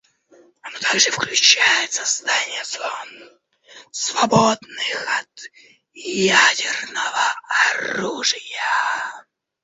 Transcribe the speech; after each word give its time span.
Оно 0.63 0.79
также 0.79 1.11
включает 1.11 1.93
создание 1.93 2.65
зон, 2.65 3.39
свободных 3.91 5.07
от 5.19 5.43
ядерного 5.93 7.23
оружия. 7.75 9.27